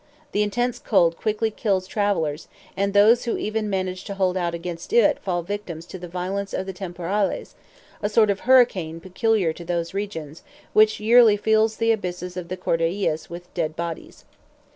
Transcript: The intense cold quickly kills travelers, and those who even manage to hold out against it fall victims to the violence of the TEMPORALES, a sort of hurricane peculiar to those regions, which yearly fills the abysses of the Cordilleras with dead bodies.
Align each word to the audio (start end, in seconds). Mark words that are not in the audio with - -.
The 0.31 0.41
intense 0.41 0.79
cold 0.79 1.15
quickly 1.15 1.51
kills 1.51 1.85
travelers, 1.85 2.47
and 2.75 2.91
those 2.91 3.25
who 3.25 3.37
even 3.37 3.69
manage 3.69 4.03
to 4.05 4.15
hold 4.15 4.35
out 4.35 4.55
against 4.55 4.91
it 4.93 5.19
fall 5.19 5.43
victims 5.43 5.85
to 5.85 5.99
the 5.99 6.07
violence 6.07 6.55
of 6.55 6.65
the 6.65 6.73
TEMPORALES, 6.73 7.53
a 8.01 8.09
sort 8.09 8.31
of 8.31 8.39
hurricane 8.39 8.99
peculiar 8.99 9.53
to 9.53 9.63
those 9.63 9.93
regions, 9.93 10.41
which 10.73 10.99
yearly 10.99 11.37
fills 11.37 11.75
the 11.77 11.91
abysses 11.91 12.35
of 12.35 12.47
the 12.47 12.57
Cordilleras 12.57 13.29
with 13.29 13.53
dead 13.53 13.75
bodies. 13.75 14.25